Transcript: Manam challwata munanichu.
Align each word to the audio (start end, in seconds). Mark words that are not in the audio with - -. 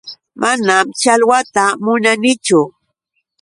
Manam 0.41 0.79
challwata 0.99 1.63
munanichu. 1.83 2.61